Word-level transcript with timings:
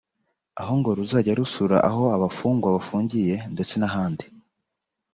aho 0.61 0.73
ngo 0.79 0.89
ruzajya 0.97 1.33
rusura 1.39 1.77
aho 1.89 2.03
abafungwa 2.15 2.67
bafungiye 2.75 3.33
ndetse 3.53 3.75
n’ahandi 3.77 4.25